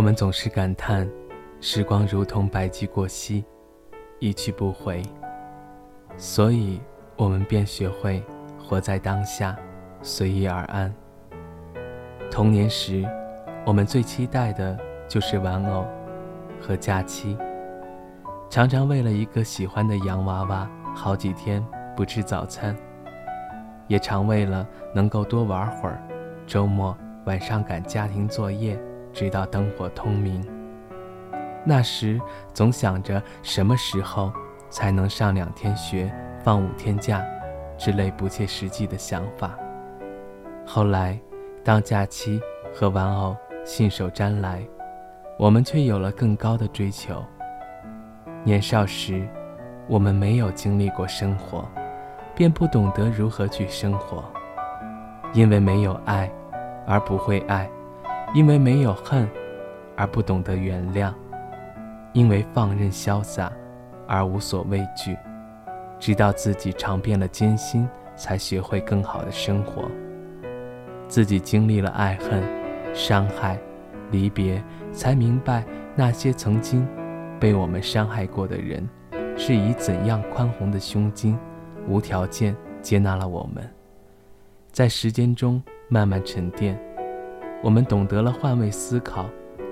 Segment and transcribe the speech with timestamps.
[0.00, 1.06] 我们总是感叹，
[1.60, 3.44] 时光如同白驹过隙，
[4.18, 5.02] 一去不回。
[6.16, 6.80] 所以，
[7.18, 8.24] 我们便学会
[8.58, 9.54] 活在当下，
[10.00, 10.90] 随遇而安。
[12.30, 13.06] 童年时，
[13.66, 14.74] 我们最期待的
[15.06, 15.84] 就是玩偶
[16.62, 17.36] 和假期，
[18.48, 21.62] 常常为了一个喜欢的洋娃娃，好几天
[21.94, 22.74] 不吃早餐；
[23.86, 26.02] 也常为了能够多玩会儿，
[26.46, 28.80] 周末晚上赶家庭作业。
[29.12, 30.44] 直到灯火通明。
[31.64, 32.20] 那时
[32.54, 34.32] 总想着什么时候
[34.70, 36.10] 才能上两天学、
[36.42, 37.22] 放五天假
[37.76, 39.58] 之类不切实际的想法。
[40.66, 41.20] 后来，
[41.62, 42.40] 当假期
[42.72, 44.66] 和玩偶信手拈来，
[45.38, 47.22] 我们却有了更高的追求。
[48.42, 49.28] 年少时，
[49.86, 51.68] 我们没有经历过生活，
[52.34, 54.24] 便不懂得如何去生活，
[55.34, 56.30] 因为没有爱，
[56.86, 57.68] 而不会爱。
[58.32, 59.28] 因为没有恨，
[59.96, 61.12] 而不懂得原谅；
[62.12, 63.50] 因为放任潇洒，
[64.06, 65.16] 而无所畏惧。
[65.98, 69.90] 直到自己尝遍了艰辛，才学会更好的生活。
[71.08, 72.42] 自己经历了爱恨、
[72.94, 73.58] 伤害、
[74.12, 75.64] 离别，才明白
[75.96, 76.86] 那些曾经
[77.40, 78.88] 被我们伤害过的人，
[79.36, 81.36] 是以怎样宽宏的胸襟，
[81.88, 83.68] 无条件接纳了我们。
[84.70, 86.80] 在时间中慢慢沉淀。
[87.62, 89.26] 我们懂得了换位思考，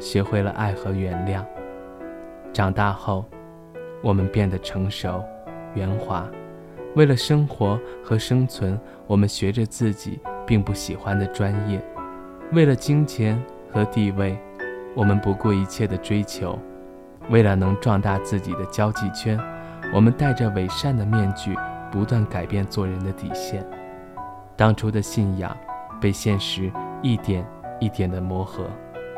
[0.00, 1.44] 学会了爱和原谅。
[2.50, 3.26] 长大后，
[4.02, 5.22] 我们变得成熟、
[5.74, 6.26] 圆滑。
[6.96, 11.78] 为了生活和生存，我们学着自己并不喜欢的专业；
[12.52, 13.38] 为了金钱
[13.70, 14.38] 和地位，
[14.94, 16.58] 我们不顾一切的追求；
[17.28, 19.38] 为了能壮大自己的交际圈，
[19.92, 21.54] 我们戴着伪善的面具，
[21.92, 23.62] 不断改变做人的底线。
[24.56, 25.54] 当初的信仰，
[26.00, 27.44] 被现实一点。
[27.84, 28.64] 一点的磨合，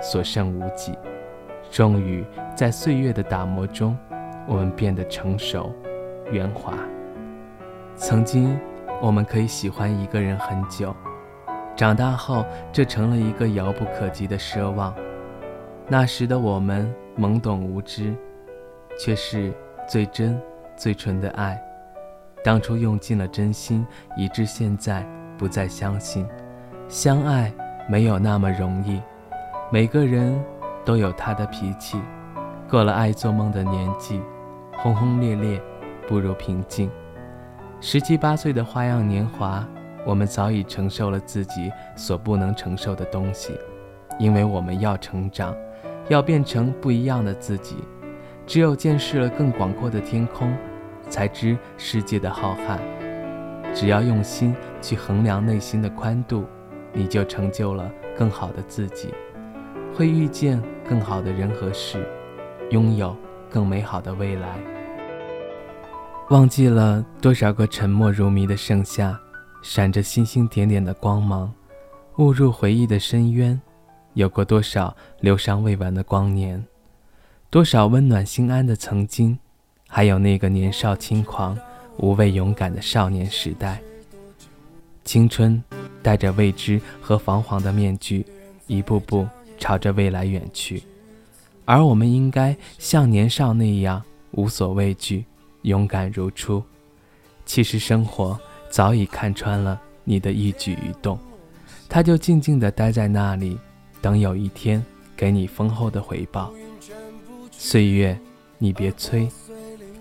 [0.00, 0.96] 所剩无几。
[1.70, 2.24] 终于
[2.56, 3.94] 在岁月的打磨中，
[4.48, 5.70] 我们变得成熟、
[6.32, 6.72] 圆滑。
[7.94, 8.58] 曾经，
[9.02, 10.96] 我们可以喜欢一个人很久，
[11.76, 14.94] 长大后，这成了一个遥不可及的奢望。
[15.86, 18.14] 那时的我们懵懂无知，
[18.98, 19.52] 却是
[19.86, 20.40] 最真、
[20.74, 21.60] 最纯的爱。
[22.42, 23.86] 当初用尽了真心，
[24.16, 26.26] 以致现在不再相信
[26.88, 27.52] 相爱。
[27.86, 29.00] 没有那么容易，
[29.70, 30.42] 每个人
[30.84, 32.00] 都有他的脾气。
[32.68, 34.22] 过了爱做梦的年纪，
[34.78, 35.60] 轰轰烈烈
[36.08, 36.90] 不如平静。
[37.80, 39.62] 十七八岁的花样年华，
[40.06, 43.52] 我们早已承受了自己所不能承受的东西，
[44.18, 45.54] 因为我们要成长，
[46.08, 47.76] 要变成不一样的自己。
[48.46, 50.56] 只有见识了更广阔的天空，
[51.10, 52.78] 才知世界的浩瀚。
[53.74, 56.46] 只要用心去衡量内心的宽度。
[56.94, 59.12] 你就成就了更好的自己，
[59.94, 62.08] 会遇见更好的人和事，
[62.70, 63.16] 拥有
[63.50, 64.56] 更美好的未来。
[66.30, 69.18] 忘记了多少个沉默如谜的盛夏，
[69.60, 71.52] 闪着星星点点的光芒，
[72.16, 73.60] 误入回忆的深渊。
[74.14, 76.64] 有过多少流伤未完的光年，
[77.50, 79.36] 多少温暖心安的曾经，
[79.88, 81.58] 还有那个年少轻狂、
[81.98, 83.82] 无畏勇敢的少年时代。
[85.04, 85.62] 青春。
[86.04, 88.26] 戴着未知和彷徨的面具，
[88.66, 89.26] 一步步
[89.58, 90.82] 朝着未来远去。
[91.64, 95.24] 而我们应该像年少那样无所畏惧，
[95.62, 96.62] 勇敢如初。
[97.46, 98.38] 其实生活
[98.68, 101.18] 早已看穿了你的一举一动，
[101.88, 103.58] 他就静静地待在那里，
[104.02, 104.84] 等有一天
[105.16, 106.52] 给你丰厚的回报。
[107.50, 108.18] 岁月，
[108.58, 109.26] 你别催，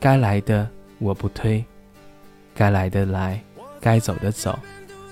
[0.00, 1.64] 该来的我不推，
[2.56, 3.40] 该来的来，
[3.80, 4.58] 该走的走。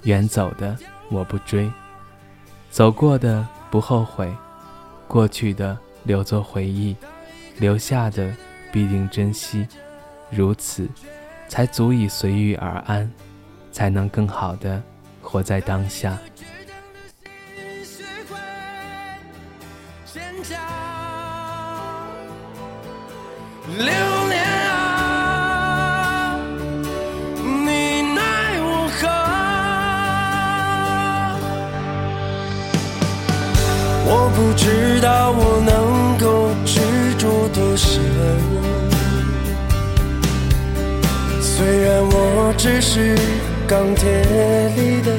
[0.04, 0.76] 远走的
[1.10, 1.70] 我不追，
[2.70, 4.32] 走过的不后悔，
[5.06, 6.96] 过去的留作回忆，
[7.58, 8.34] 留下的
[8.72, 9.66] 必定珍惜，
[10.30, 10.88] 如此，
[11.48, 13.10] 才足以随遇而安，
[13.72, 14.82] 才能更好的
[15.20, 16.16] 活在当下。
[23.72, 24.09] 我
[34.40, 36.80] 不知道我能够执
[37.18, 38.00] 着多深，
[41.42, 43.14] 虽然我只是
[43.68, 44.08] 钢铁
[44.76, 45.12] 里的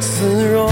[0.00, 0.70] 丝绒，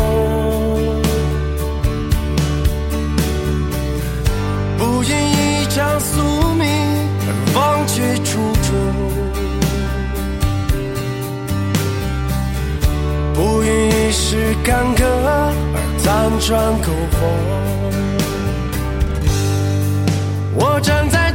[4.79, 6.23] 不因一场宿
[6.55, 6.69] 命
[7.27, 8.71] 而忘却初衷，
[13.35, 15.03] 不因一时坎坷。
[16.01, 17.19] 辗转苟活，
[20.59, 21.28] 我站在。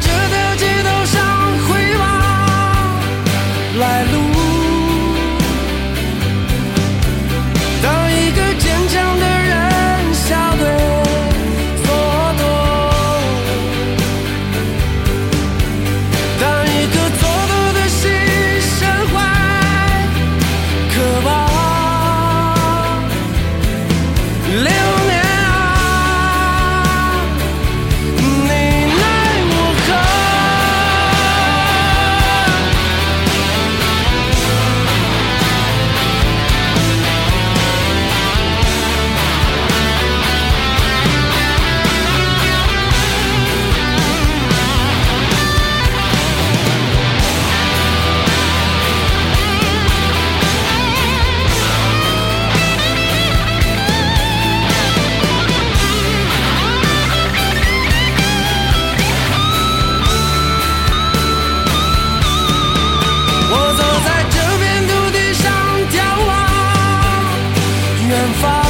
[68.24, 68.63] and far